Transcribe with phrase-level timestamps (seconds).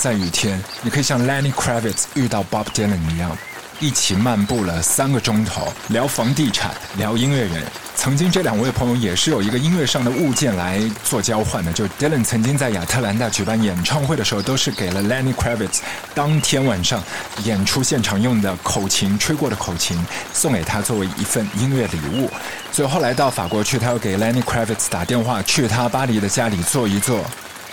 [0.00, 3.36] 在雨天，你可以像 Lenny Kravitz 遇到 Bob Dylan 一样，
[3.80, 7.62] 一起漫步了三个钟头，聊房地产，聊音乐人。
[7.96, 15.80] 曾经这两位朋友也是有一个音乐上的物件来做交换的，就 Dylan 曾经在亚特兰大举办演唱会的时候，都是给了 Lenny Kravitz
[16.14, 17.04] 当天晚上
[17.44, 22.30] 演出现场用的口琴，吹过的口琴送给他作为一份音乐礼物。
[22.72, 27.22] 所以后来到法国去，他又给 Lenny Kravitz 打电话，去他巴黎的家里坐一坐。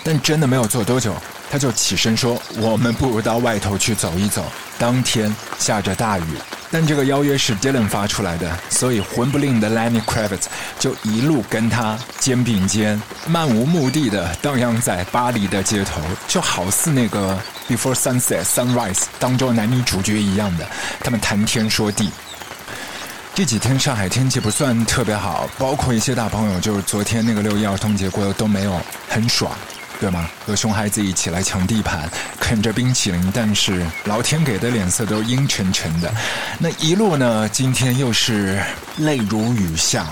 [0.04, 1.14] 但真的没有坐多久，
[1.50, 4.44] 他就起身说：“我们不如到外头去走一走。”
[4.80, 6.24] 当天下着大雨，
[6.70, 10.44] 但这个邀约是 Dylan 发出来的，所以魂不吝的 Lenny Kravitz
[10.78, 20.68] 就一路跟他肩并肩，漫无目的的荡漾在巴黎的街头，就好似那个 Before Sunset Sunrise 当中男女主角一样的，
[21.00, 22.12] 他们谈天说地。
[23.34, 28.80] 这几天上海天气不算特别好，包括一些大朋友，就是昨天那个六一儿童节过得都没有
[29.10, 29.52] 很爽。
[30.00, 30.30] 对吗？
[30.46, 36.14] 和熊孩子一起来抢地盘，啃着冰淇淋，但是老天给的脸色都阴沉沉的。
[36.60, 37.50] 那一路呢？
[37.50, 38.62] 今天又是
[38.98, 40.06] 泪如雨下。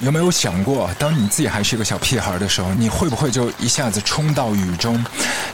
[0.00, 5.02] 有没有想过，当你自己还是一个小屁孩的时候，你会不会就一下子冲到雨中？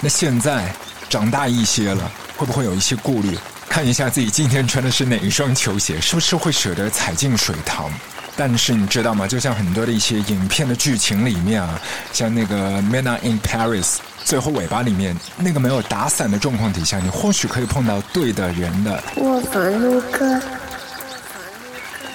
[0.01, 0.73] 那现在
[1.09, 3.39] 长大一些了，会不会有一些顾虑？
[3.69, 7.93] 看一下自己今天穿的是哪一双球鞋，是不是会舍得踩进水塘？
[8.39, 9.27] 但是你知道吗？
[9.27, 11.77] 就像很多的一些影片的剧情里面啊，
[12.13, 13.83] 像那个《Are in Paris》，
[14.25, 19.03] 最后尾巴里面那个没有打伞的状况底下，你或许可以碰到对的人的。
[19.17, 20.41] 我房路哥。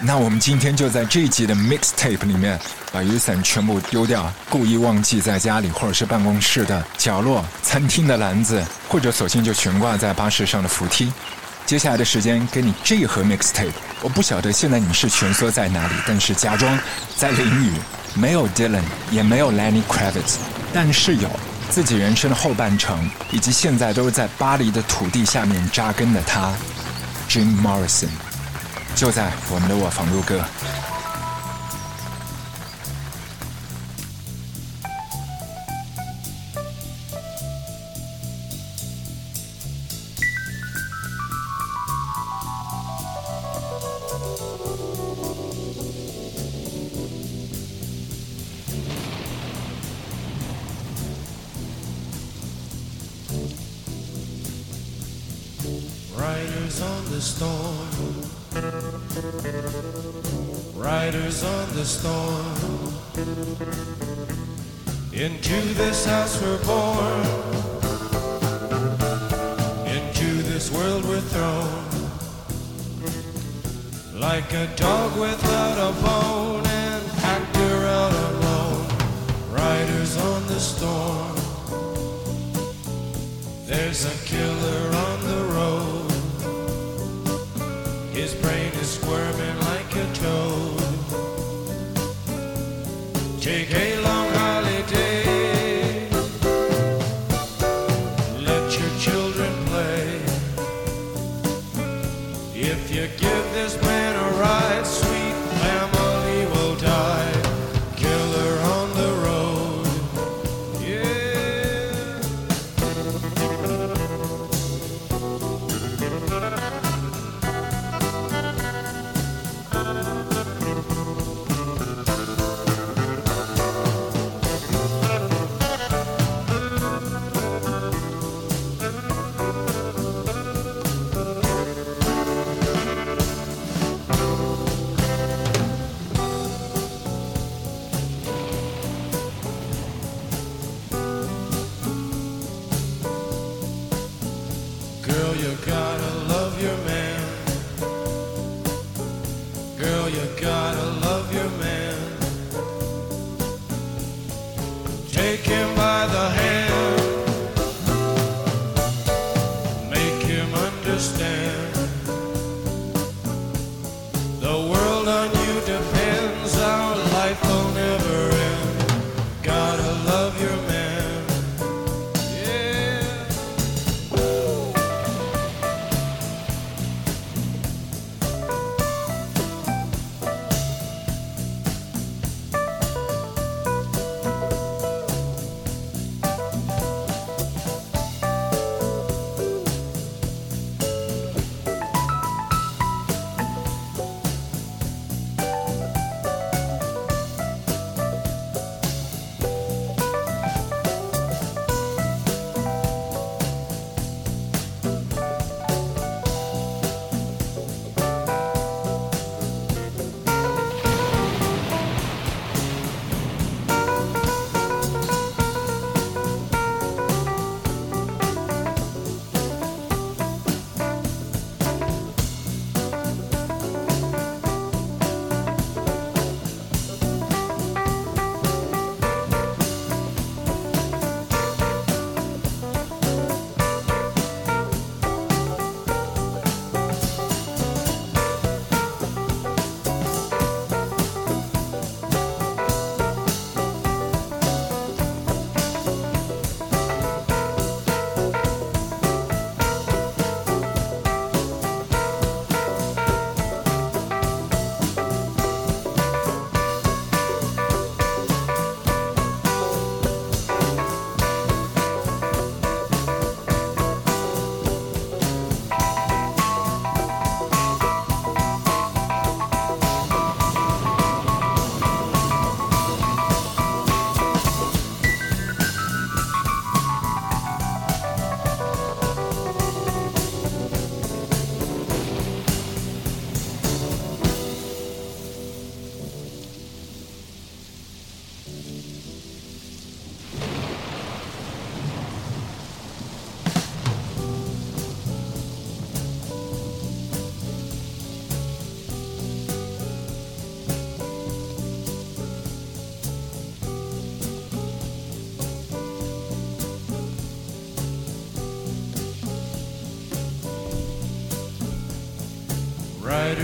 [0.02, 2.58] 那我们今天就在这一集的 Mixtape 里面，
[2.94, 11.12] 把雨伞全部丢掉，故意忘记在家里或者是办公室的角落、餐厅的篮子，或者索性就悬挂在巴士上的扶梯。
[11.66, 16.78] 接下来的时间给你这一盒 mixtape，我不晓得现在你是蜷缩在哪里，但是假装
[17.16, 17.72] 在淋雨，
[18.14, 20.36] 没有 Dylan，也没有 Lenny Kravitz，
[20.74, 21.30] 但是有
[21.70, 26.54] 自己人生的后半程，以及现在都是在巴黎的土地下面扎根的他
[27.30, 28.10] ，Jim Morrison，
[28.94, 30.44] 就在我们的我房录歌。
[88.14, 90.80] His brain is squirming like a toad.
[93.42, 93.72] Take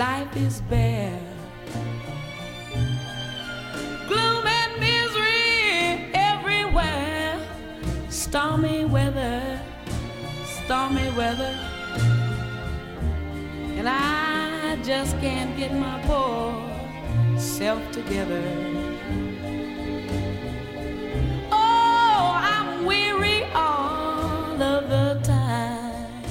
[0.00, 1.20] life is bare.
[4.08, 7.38] Gloom and misery everywhere.
[8.08, 9.60] Stormy weather,
[10.56, 11.54] stormy weather.
[13.76, 16.54] And I just can't get my poor
[17.38, 18.42] self together.
[21.52, 26.24] Oh, I'm weary all of the time.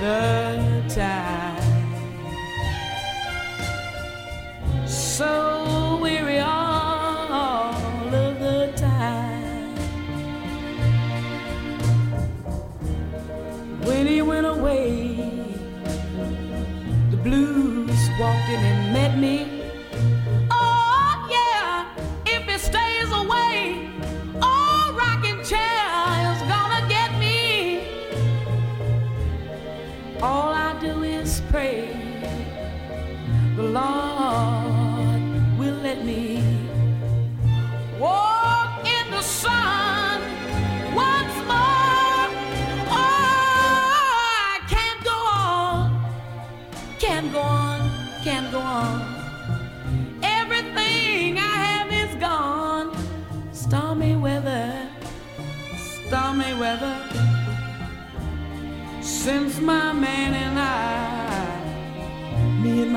[0.00, 0.65] The
[0.96, 1.62] time.
[4.86, 7.74] So weary all
[8.14, 9.74] of the time.
[13.84, 15.16] When he went away,
[17.10, 19.55] the blues walked in and met me.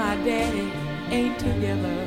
[0.10, 0.72] my daddy
[1.12, 1.99] ain't together.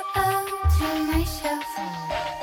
[0.00, 0.46] Up
[0.78, 2.39] to myself.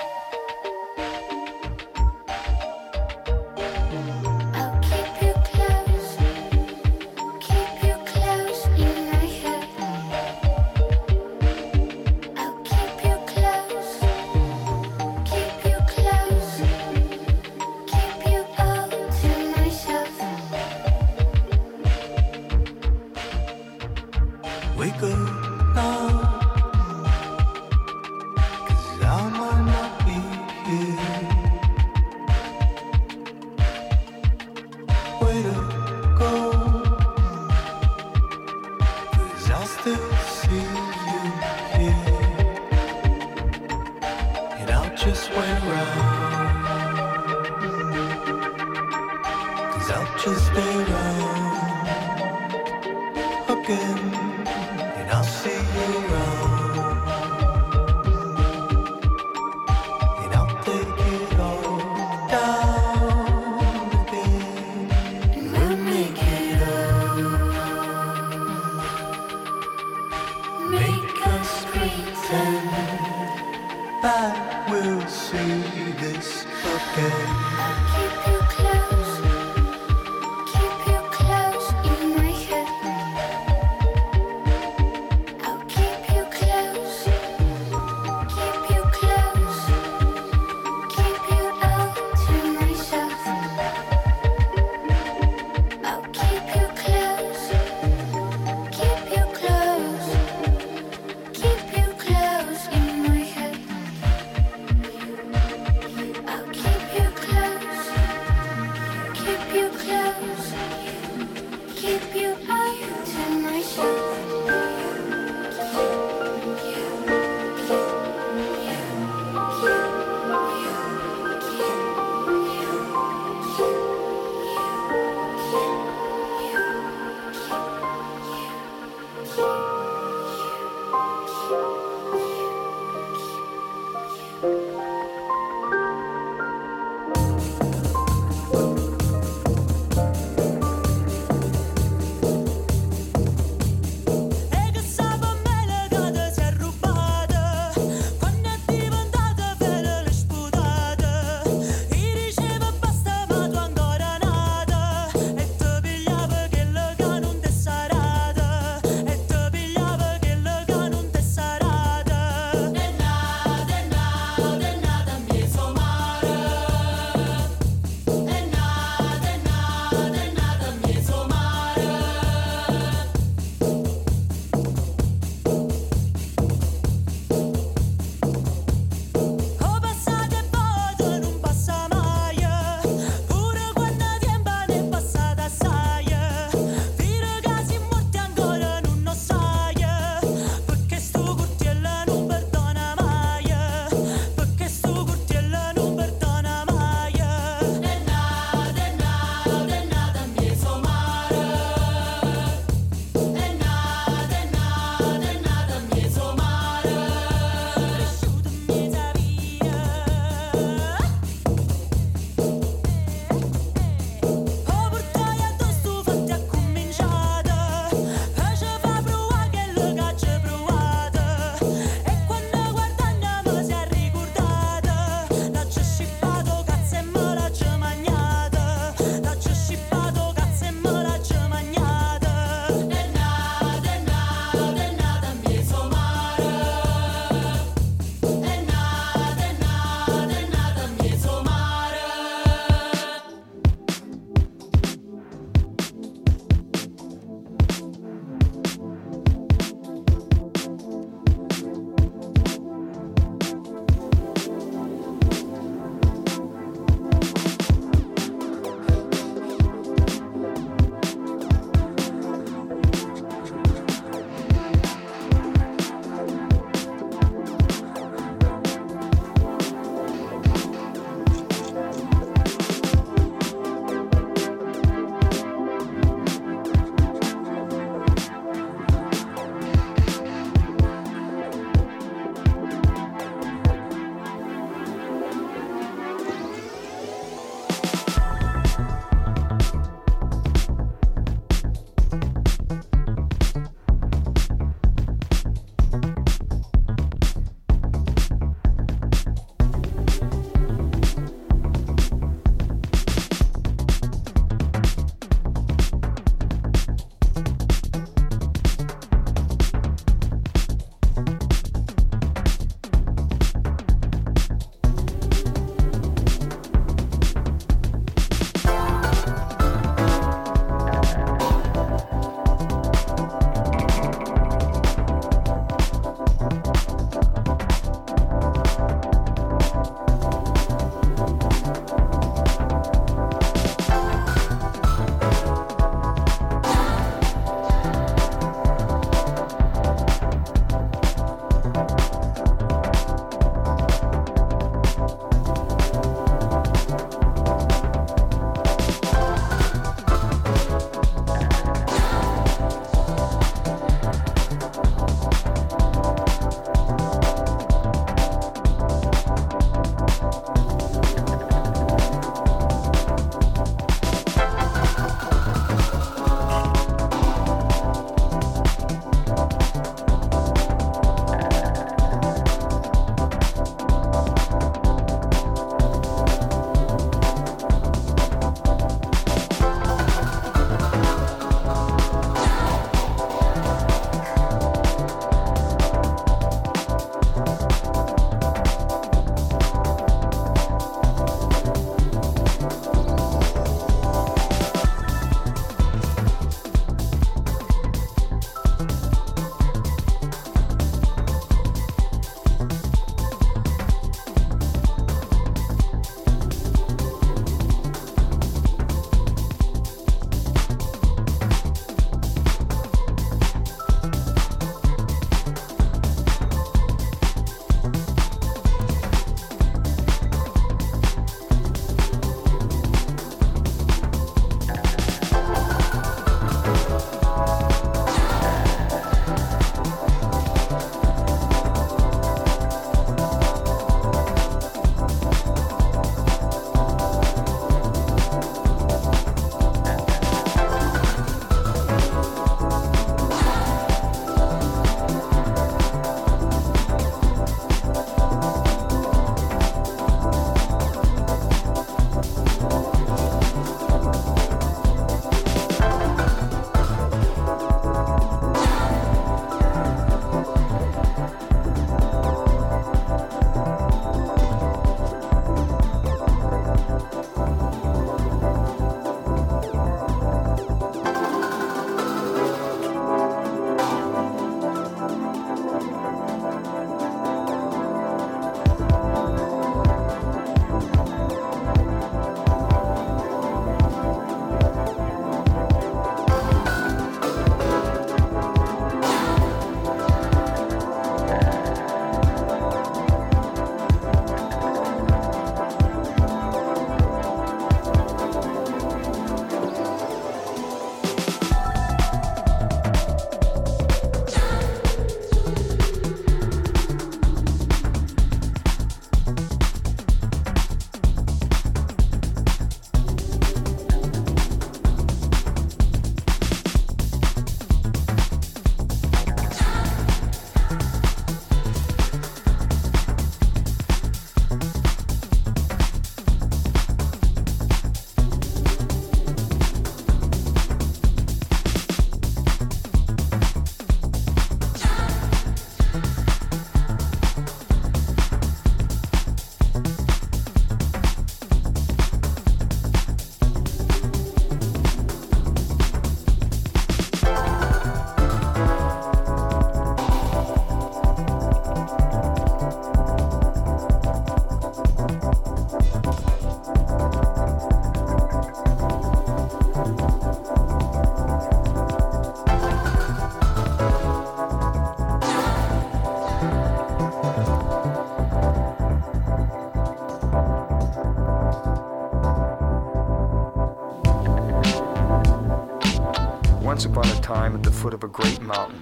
[577.98, 578.79] Of a great mountain.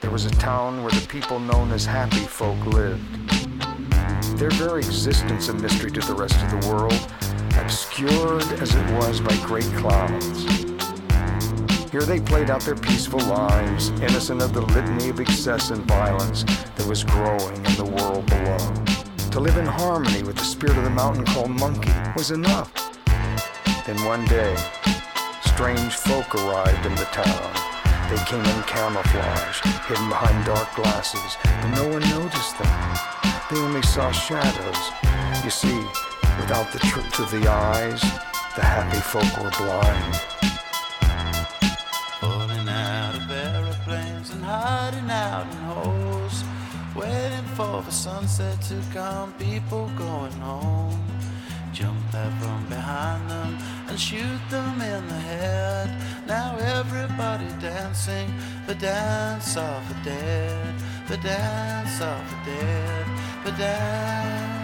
[0.00, 3.00] There was a town where the people known as happy folk lived.
[4.36, 7.00] Their very existence a mystery to the rest of the world,
[7.60, 10.42] obscured as it was by great clouds.
[11.92, 16.42] Here they played out their peaceful lives, innocent of the litany of excess and violence
[16.42, 18.74] that was growing in the world below.
[19.30, 22.72] To live in harmony with the spirit of the mountain called Monkey was enough.
[23.86, 24.56] Then one day,
[25.42, 27.75] strange folk arrived in the town.
[28.08, 32.96] They came in camouflage, hidden behind dark glasses, but no one noticed them.
[33.50, 34.92] They only saw shadows.
[35.42, 35.76] You see,
[36.38, 38.00] without the truth of the eyes,
[38.54, 40.14] the happy folk were blind.
[42.20, 46.44] Falling out of aeroplanes and hiding out in holes.
[46.94, 51.04] Waiting for the sunset to come, people going home.
[51.72, 55.88] Jump out from behind them and shoot them in the head.
[56.26, 58.32] Now everybody dancing
[58.66, 60.74] the dance of the dead,
[61.08, 63.06] the dance of the dead,
[63.44, 64.55] the dance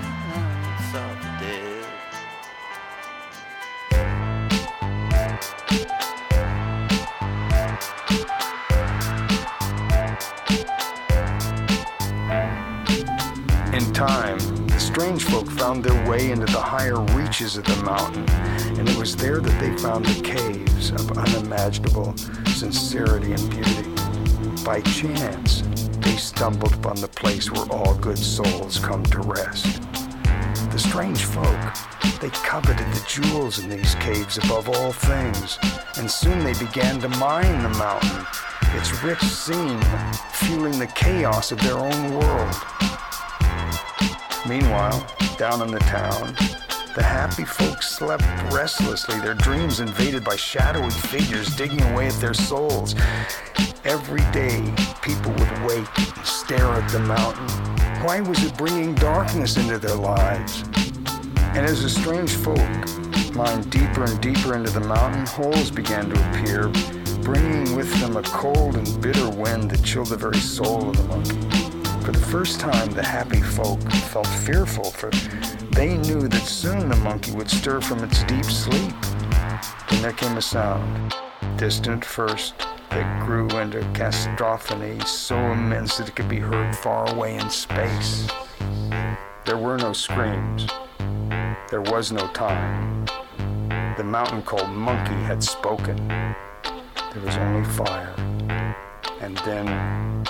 [14.92, 18.28] strange folk found their way into the higher reaches of the mountain,
[18.78, 22.14] and it was there that they found the caves of unimaginable
[22.48, 23.88] sincerity and beauty.
[24.62, 25.62] By chance,
[26.00, 29.80] they stumbled upon the place where all good souls come to rest.
[30.72, 35.58] The strange folk, they coveted the jewels in these caves above all things,
[35.96, 38.26] and soon they began to mine the mountain,
[38.74, 39.80] its rich scene
[40.32, 42.54] fueling the chaos of their own world.
[44.48, 45.06] Meanwhile,
[45.38, 46.34] down in the town,
[46.96, 52.34] the happy folks slept restlessly, their dreams invaded by shadowy figures digging away at their
[52.34, 52.96] souls.
[53.84, 57.48] Every day, people would wake and stare at the mountain.
[58.04, 60.64] Why was it bringing darkness into their lives?
[61.54, 62.58] And as the strange folk
[63.34, 66.68] mined deeper and deeper into the mountain, holes began to appear,
[67.22, 71.04] bringing with them a cold and bitter wind that chilled the very soul of the
[71.04, 71.61] monkey.
[72.04, 75.10] For the first time, the happy folk felt fearful, for
[75.70, 78.92] they knew that soon the monkey would stir from its deep sleep.
[79.88, 81.14] Then there came a sound,
[81.56, 82.58] distant first,
[82.90, 88.28] that grew into cacophony so immense that it could be heard far away in space.
[89.46, 90.66] There were no screams.
[91.70, 93.06] There was no time.
[93.96, 96.08] The mountain called Monkey had spoken.
[96.08, 98.14] There was only fire.
[99.20, 100.24] And then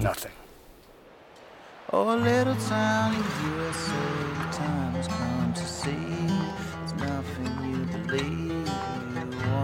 [0.00, 0.32] nothing.
[1.90, 3.92] Oh, little town in the USA,
[4.34, 6.26] the time has come to see.
[6.76, 8.68] There's nothing you believe
[9.16, 9.57] you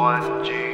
[0.00, 0.69] one G.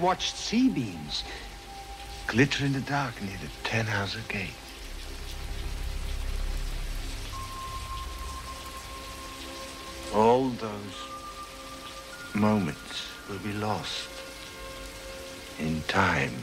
[0.00, 1.24] watched C-beams
[2.26, 4.50] glitter in the dark near the Tannhauser Gate.
[10.14, 10.96] All those
[12.34, 14.08] moments will be lost
[15.58, 16.39] in time.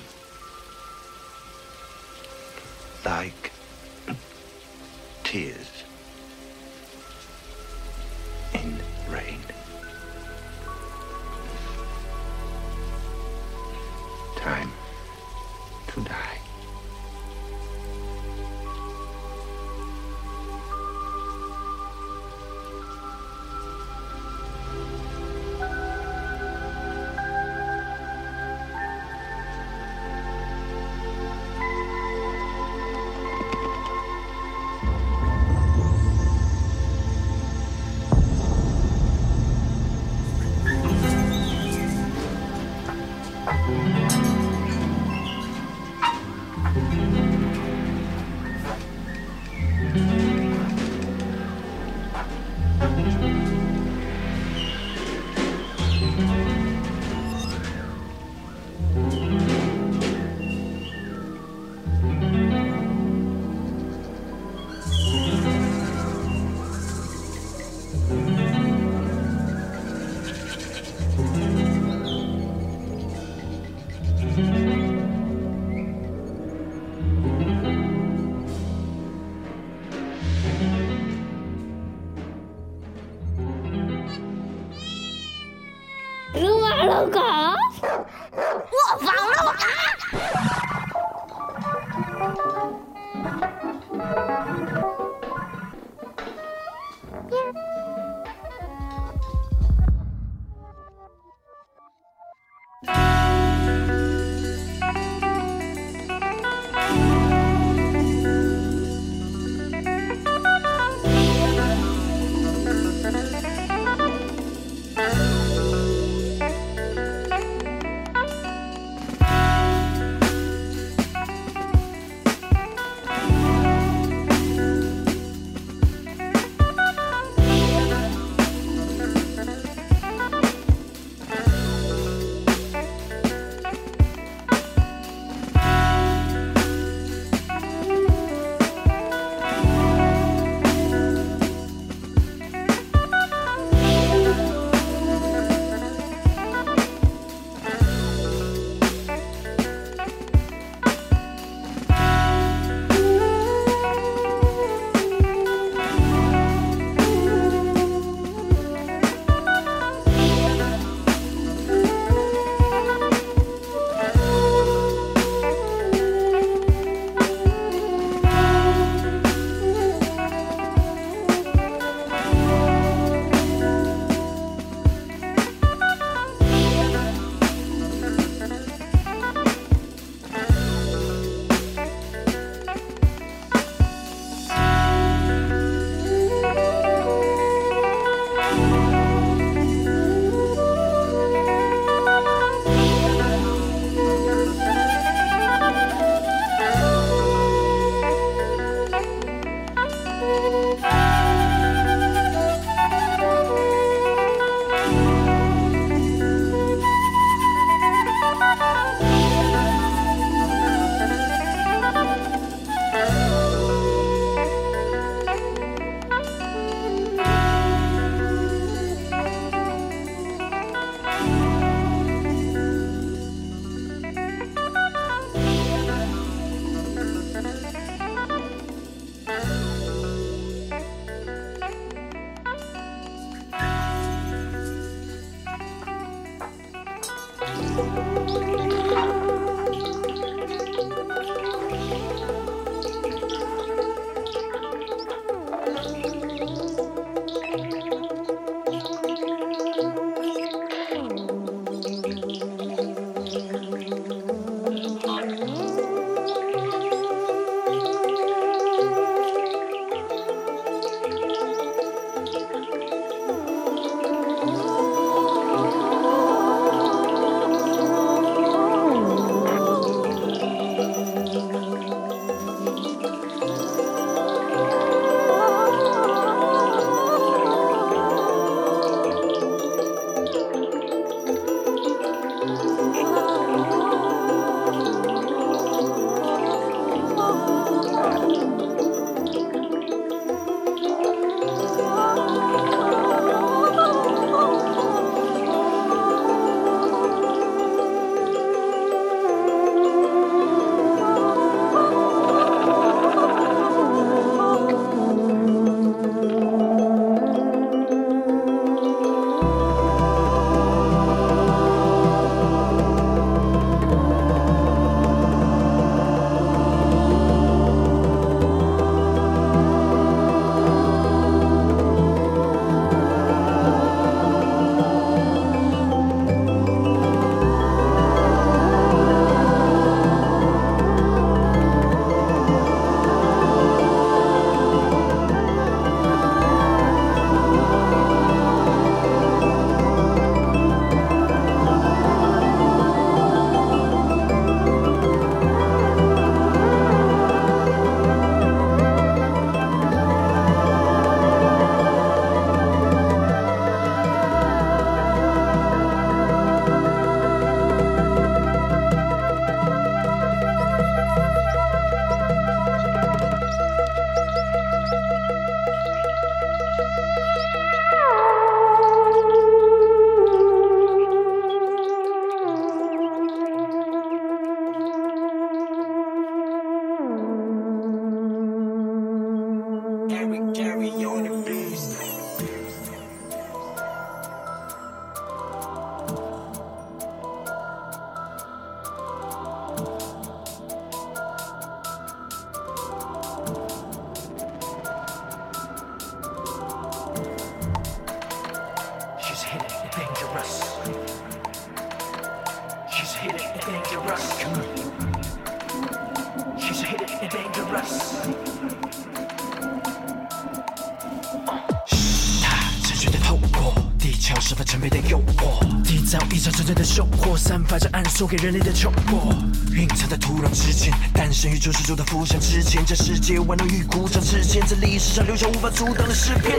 [418.17, 419.31] 送给人类的窘迫。
[419.71, 426.57] 蕴藏在土壤之间，诞生于救世主的浮想之前，这世界玩弄于鼓掌之间，在历史上留下无法阻挡的诗篇。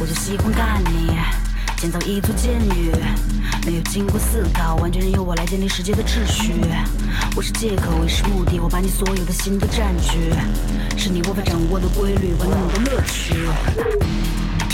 [0.00, 1.10] 我就喜欢看你，
[1.76, 2.90] 建造一座监狱，
[3.66, 6.54] 没有经过思考，完全任由我来建立世界的秩序。
[7.36, 10.32] 我是借口，也是目的，我把你所有的心都占据，
[10.96, 13.34] 是你无法掌握的规律，玩弄你的乐趣。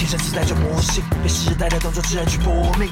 [0.09, 2.88] 天生自带着魔性，被时代的动作自然去搏命，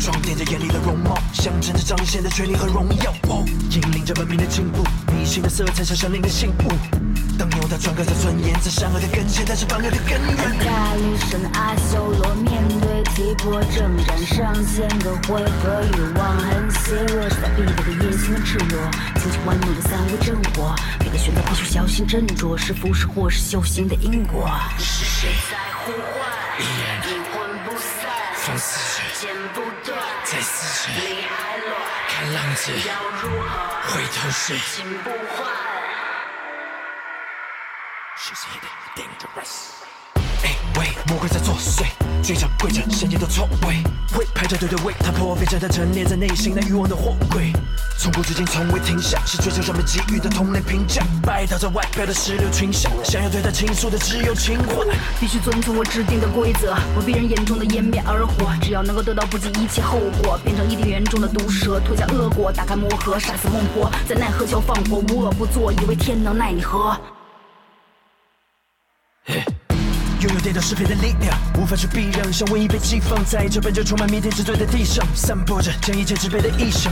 [0.00, 3.14] 装点着眼里的容貌，象征着彰显的权利和荣耀，
[3.70, 4.82] 引领着文明的进步，
[5.14, 6.72] 迷信的色彩像生灵的信物。
[7.38, 10.58] 当牛它转割着尊严，在善恶的跟前，带着反恶的根源。
[10.58, 18.90] 大力神阿修罗面对提婆征战上线的回合欲望很邪恶，是在必备的野心和赤裸，
[19.22, 24.50] 轻轻玩弄的三维真火，每个选择必须小心斟酌，是福是祸是修行的因果。
[29.18, 31.72] 剪不断，在死着，理还乱，
[32.06, 32.92] 看浪子要
[33.22, 33.48] 如何？
[33.94, 34.58] 回头是。
[34.58, 35.50] 心不换。
[38.18, 39.52] She's hitting dangerous。
[40.44, 41.86] 哎喂，魔鬼在作祟，
[42.26, 47.52] 追着跪着，深夜都错位，会排着队的为他破费着他陈列在内心那欲望的货柜，
[48.00, 54.84] 从古至今从未停下，是追求人们给予的同类评价，拜倒在外表的石榴裙下，想要对他倾诉的只有情怀。
[55.20, 58.52] 必须遵从我制定的规则，为别人眼中的颜面而活。
[58.60, 66.98] 只要能够得到不计一切后果，变成伊甸园中的毒蛇，脱下恶果，打开魔盒，杀死孟婆，在奈何桥放火，无恶不作，以为天能奈你何？
[70.20, 76.90] 拥有颠倒是非的力量，无法去避让，像瘟疫被寄放在这本就充满弥天之罪的地上，散播着将一切支配的意象，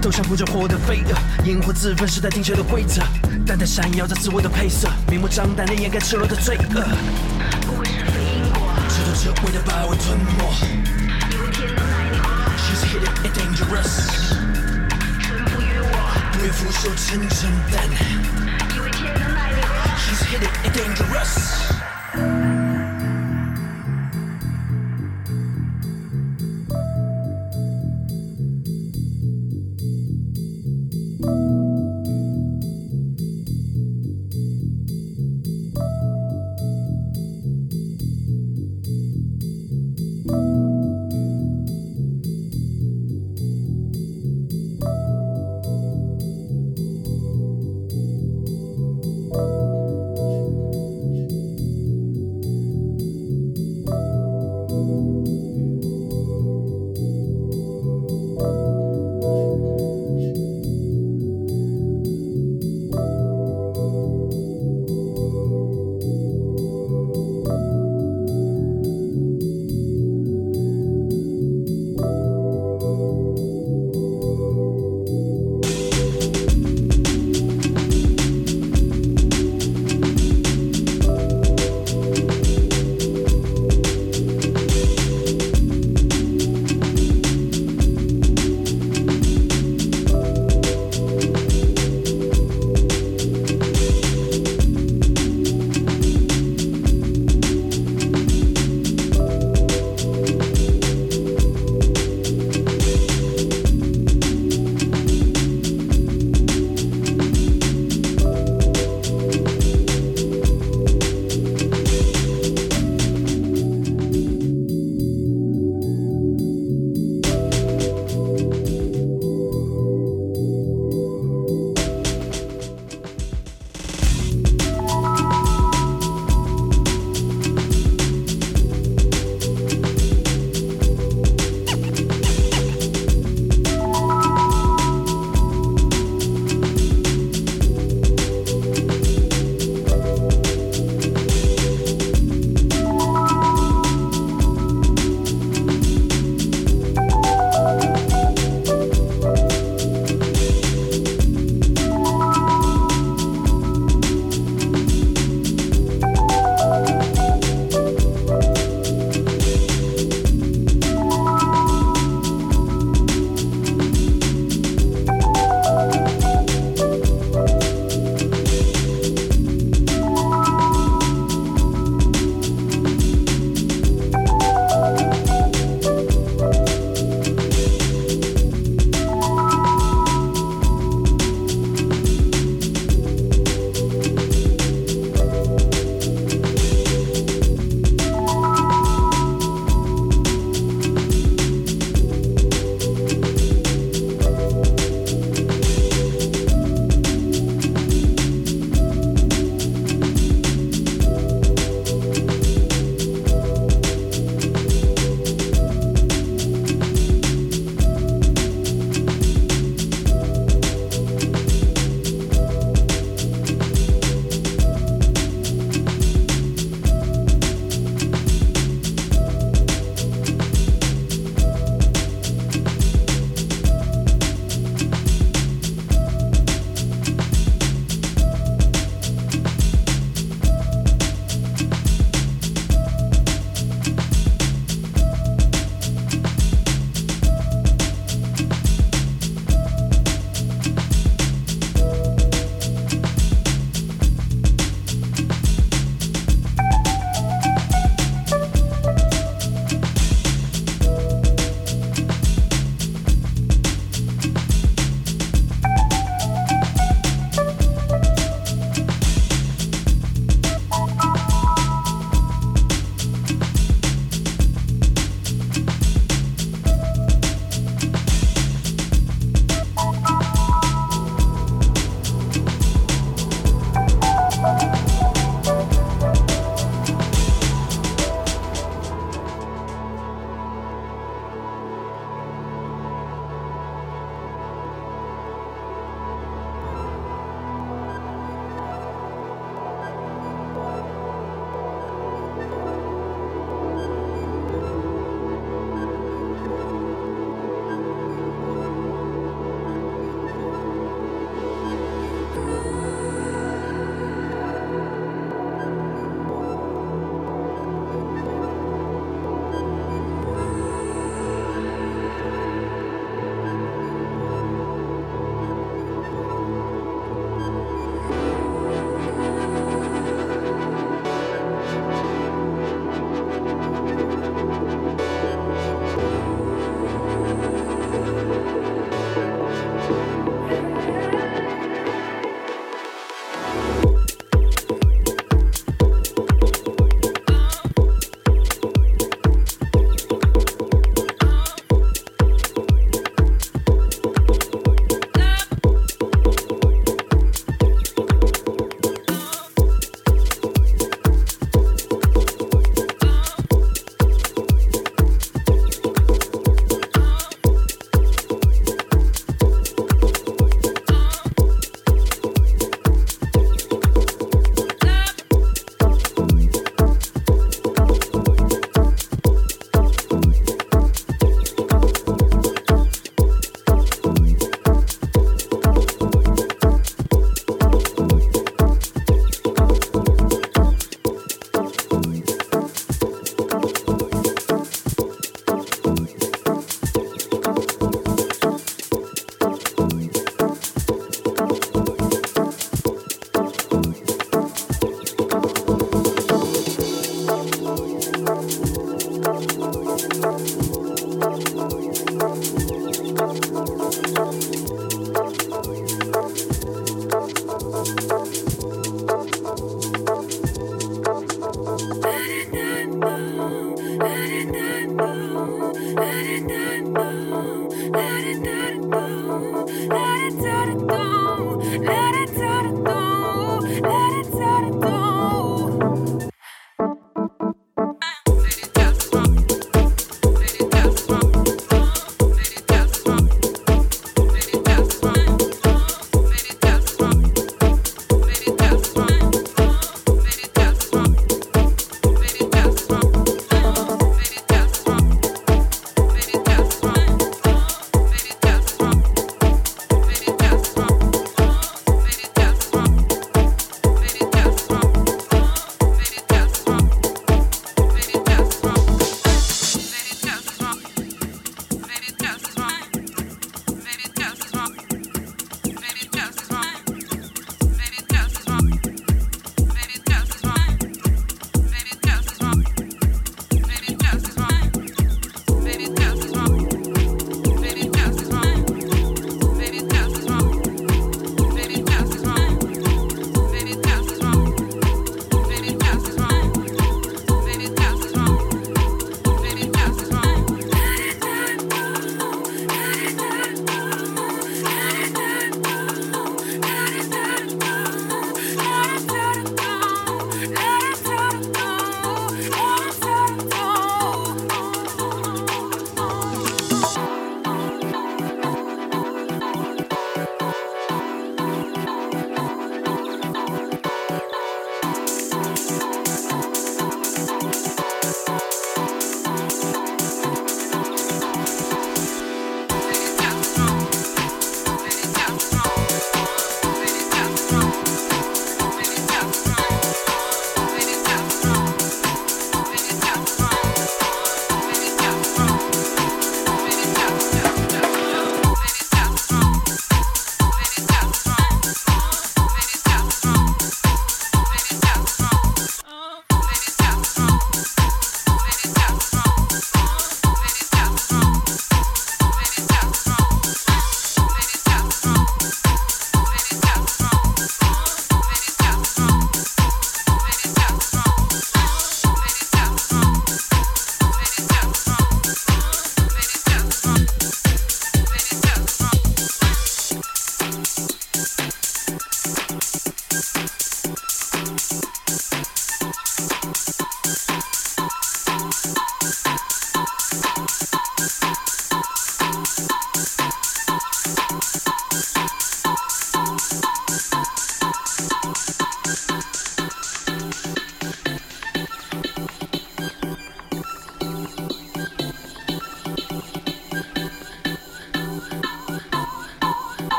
[0.00, 3.02] 都像不着火的飞蛾，引火自焚时代定下的规则，
[3.44, 6.84] 淡淡闪耀着自我的配色，明目张胆的掩盖赤裸的罪恶，
[7.66, 10.54] 不会是非因果，直到这味的把我吞没。
[11.30, 12.28] 以为天能奈你何
[12.62, 13.90] ？She's hitting it dangerous，
[15.20, 15.94] 臣服于我，
[16.32, 17.84] 不愿俯首称臣但
[18.76, 21.81] 以为天能奈你何？She's hitting it dangerous。
[22.14, 22.22] thank
[31.26, 31.61] you.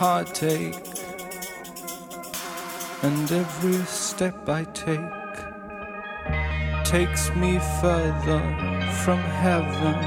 [0.00, 0.80] Heartache.
[3.02, 5.34] And every step I take
[6.84, 8.40] takes me further
[9.02, 9.98] from heaven.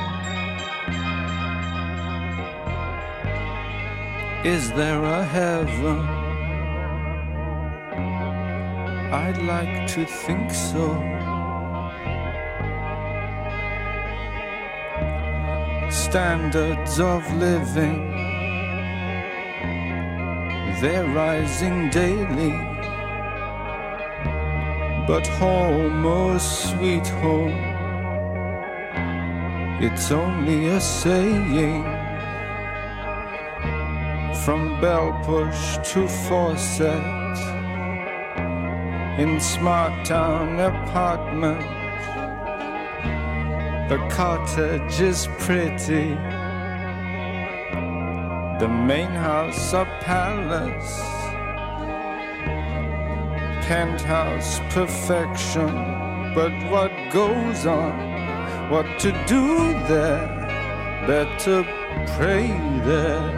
[4.43, 5.99] Is there a heaven?
[9.23, 10.87] I'd like to think so.
[15.91, 18.12] Standards of living,
[20.83, 22.51] they're rising daily.
[25.07, 27.57] But home, oh sweet home,
[29.81, 31.85] it's only a saying.
[34.43, 37.37] From bell push to faucet,
[39.17, 41.61] in smart town apartment,
[43.87, 46.17] the cottage is pretty.
[48.63, 51.01] The main house a palace
[53.67, 55.67] penthouse perfection.
[56.33, 57.91] But what goes on?
[58.69, 60.27] What to do there?
[61.05, 61.65] Better
[62.15, 62.47] pray
[62.87, 63.31] there.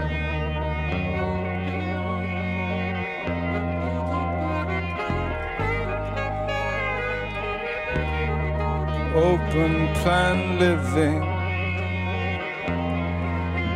[9.15, 11.24] Open plan living,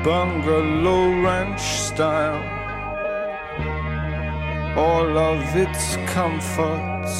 [0.03, 2.59] bungalow ranch style
[4.77, 7.15] all of its comforts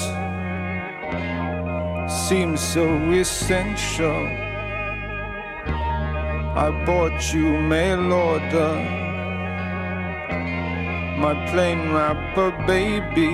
[2.28, 4.26] seem so essential.
[6.66, 8.76] I bought you mail order,
[11.18, 13.34] my plain wrapper baby.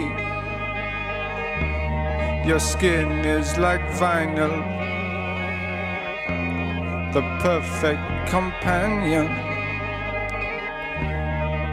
[2.47, 4.57] Your skin is like vinyl,
[7.15, 9.27] the perfect companion.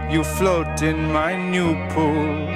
[0.08, 2.46] You float in my new pool,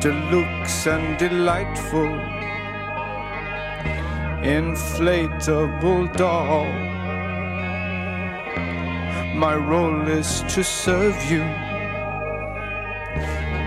[0.00, 2.12] deluxe and delightful,
[4.60, 6.70] inflatable doll.
[9.34, 11.42] My role is to serve you,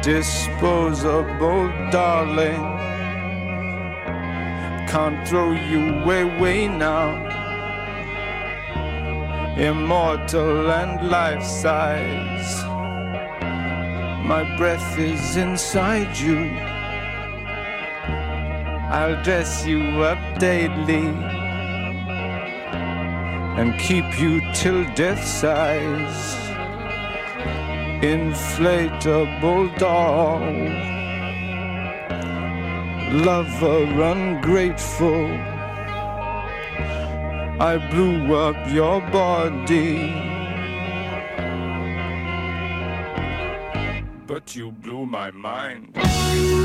[0.01, 2.74] disposable darling.
[4.95, 7.19] Can't throw you away now
[9.57, 12.63] immortal and life size.
[14.23, 16.49] My breath is inside you.
[18.97, 19.81] I'll dress you
[20.11, 21.07] up daily
[23.59, 26.37] and keep you till death size.
[28.01, 30.94] Inflatable doll,
[33.23, 35.27] lover ungrateful.
[37.61, 40.11] I blew up your body.
[44.27, 46.64] But you blew my mind.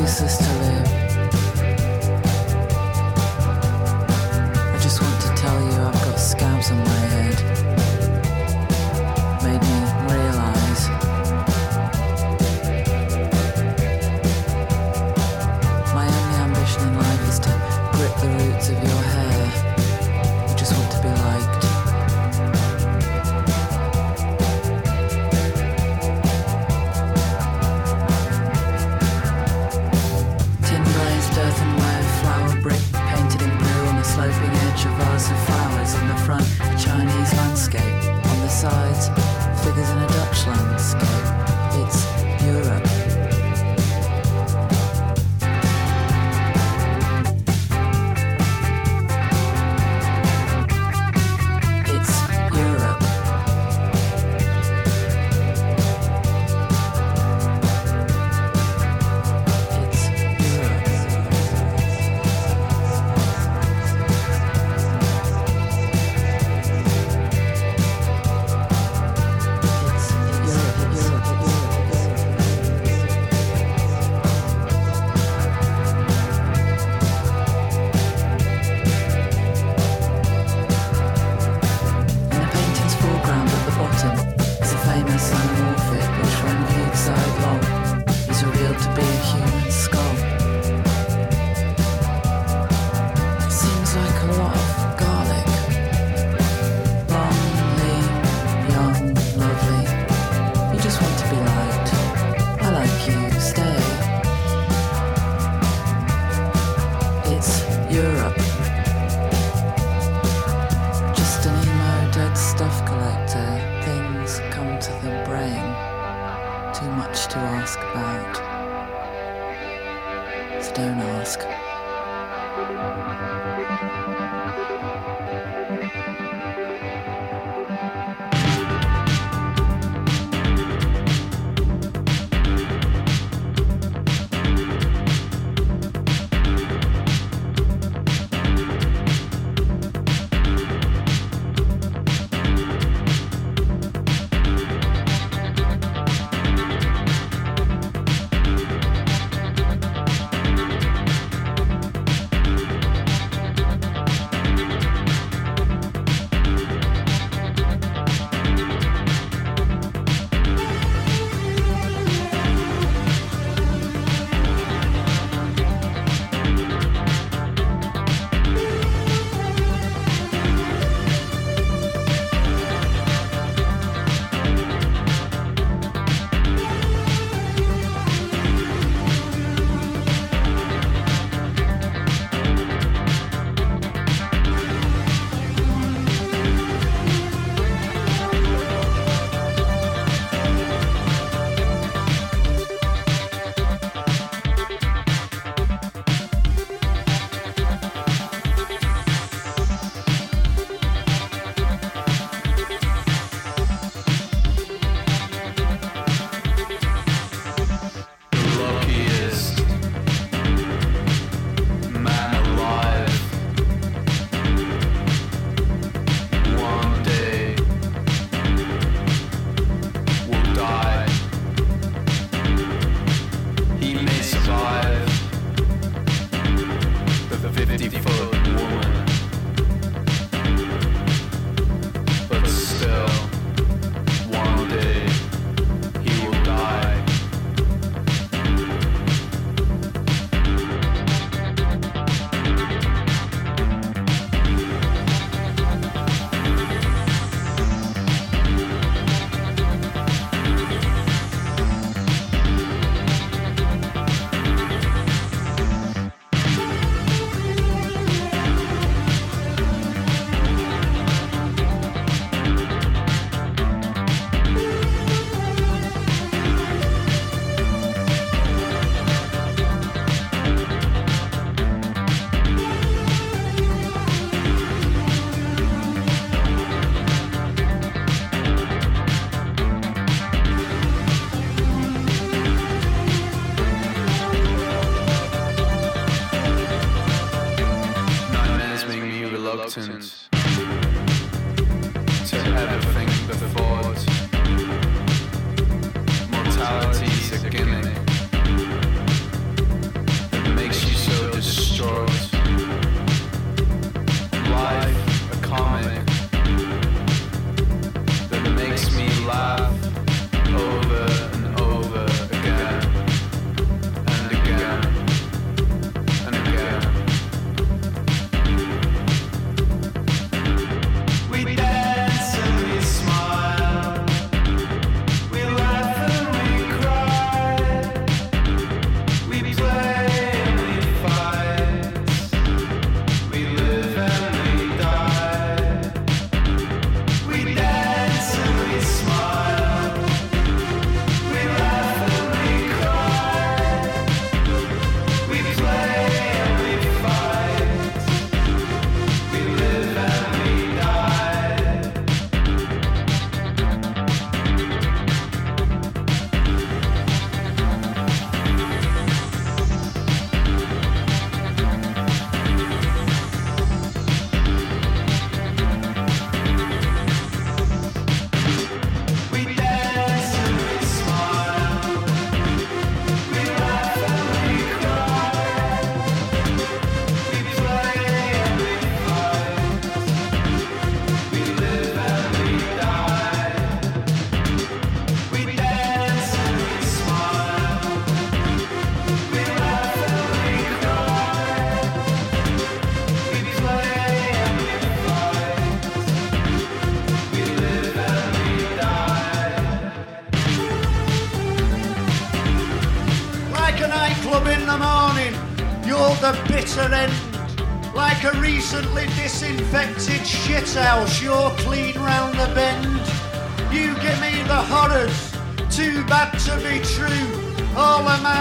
[0.00, 0.83] Useless to live.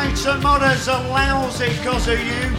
[0.04, 2.52] Of my tomorrows are lousy cause of you.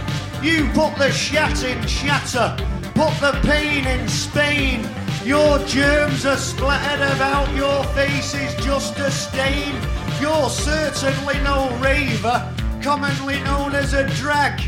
[0.42, 2.56] You put the shat in shatter,
[2.94, 4.88] put the pain in Spain.
[5.24, 9.74] Your germs are splattered about your face is just a stain.
[10.22, 12.50] You're certainly no raver,
[12.82, 14.62] commonly known as a drag.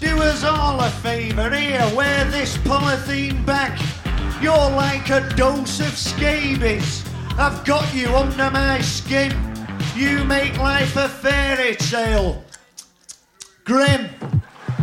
[0.00, 3.78] Do us all a favour here, wear this polythene back.
[4.40, 7.04] You're like a dose of scabies.
[7.36, 9.45] I've got you under my skin.
[9.96, 12.44] You make life a fairy tale.
[13.64, 14.10] Grim.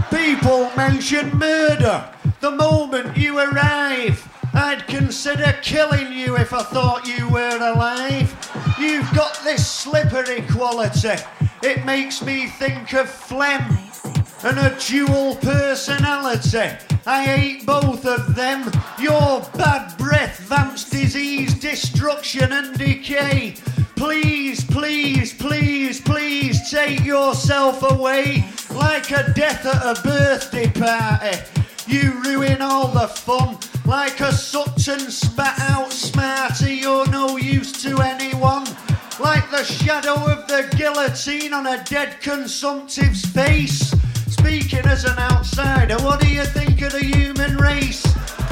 [0.10, 2.10] People mention murder
[2.42, 4.28] the moment you arrive.
[4.56, 8.36] I'd consider killing you if I thought you were alive.
[8.80, 11.22] You've got this slippery quality.
[11.62, 13.78] It makes me think of phlegm
[14.44, 16.72] and a dual personality.
[17.06, 18.72] I hate both of them.
[19.00, 23.58] Your bad breath vamps disease, destruction, and decay.
[23.96, 31.38] Please, please, please, please take yourself away like a death at a birthday party.
[31.88, 36.76] You ruin all the fun like a Sutton spat out Smartie.
[36.76, 38.66] You're no use to anyone.
[39.20, 43.94] Like the shadow of the guillotine on a dead consumptive's face.
[44.28, 48.04] Speaking as an outsider, what do you think of the human race?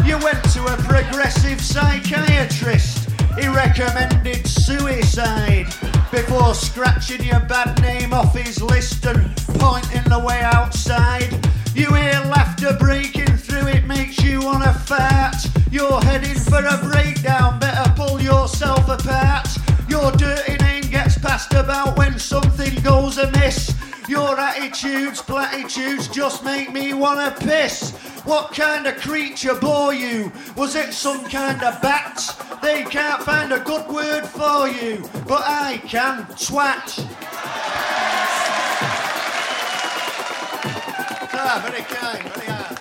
[0.06, 3.11] You went to a progressive psychiatrist.
[3.38, 5.68] He recommended suicide
[6.12, 11.30] before scratching your bad name off his list and pointing the way outside.
[11.74, 15.38] You hear laughter breaking through, it makes you wanna fart.
[15.72, 19.48] You're heading for a breakdown, better pull yourself apart.
[19.88, 23.74] Your dirty name gets passed about when something goes amiss.
[24.08, 27.92] Your attitudes, platitudes just make me wanna piss.
[28.26, 30.32] What kind of creature bore you?
[30.56, 32.20] Was it some kind of bat?
[32.62, 36.26] They can't find a good word for you, but I can.
[36.36, 37.08] Twat.
[41.34, 42.81] Ah, very kind, very hard.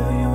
[0.00, 0.29] till you.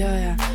[0.00, 0.49] Bli ferdig,